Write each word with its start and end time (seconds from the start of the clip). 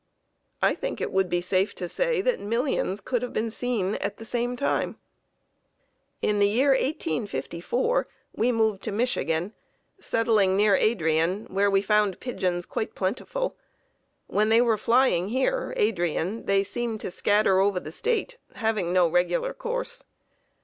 I 0.63 0.73
think 0.73 0.99
it 0.99 1.11
would 1.11 1.29
be 1.29 1.41
safe 1.41 1.75
to 1.75 1.87
say 1.87 2.21
that 2.23 2.39
millions 2.39 2.99
could 3.01 3.21
have 3.21 3.33
been 3.33 3.51
seen 3.51 3.93
at 3.97 4.17
the 4.17 4.25
same 4.25 4.55
time. 4.55 4.97
In 6.23 6.39
the 6.39 6.47
year 6.47 6.69
1854 6.71 8.07
we 8.33 8.51
moved 8.51 8.81
to 8.81 8.91
Michigan, 8.91 9.53
settling 9.99 10.57
near 10.57 10.73
Adrian, 10.75 11.45
where 11.51 11.69
we 11.69 11.83
found 11.83 12.19
pigeons 12.19 12.65
quite 12.65 12.95
plentiful. 12.95 13.55
When 14.25 14.49
they 14.49 14.59
were 14.59 14.75
flying 14.75 15.29
here 15.29 15.71
(Adrian) 15.77 16.45
they 16.47 16.63
seemed 16.63 16.99
to 17.01 17.11
scatter 17.11 17.59
over 17.59 17.79
the 17.79 17.91
State, 17.91 18.37
having 18.55 18.91
no 18.91 19.07
regular 19.07 19.53
course. 19.53 20.05